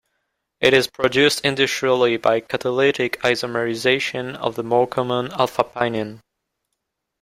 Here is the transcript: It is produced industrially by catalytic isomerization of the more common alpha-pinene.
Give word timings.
It 0.61 0.73
is 0.73 0.87
produced 0.87 1.41
industrially 1.45 2.17
by 2.17 2.39
catalytic 2.39 3.21
isomerization 3.21 4.35
of 4.35 4.55
the 4.55 4.63
more 4.63 4.87
common 4.87 5.31
alpha-pinene. 5.31 6.21